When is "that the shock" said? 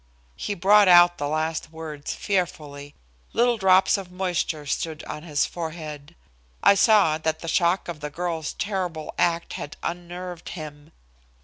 7.19-7.87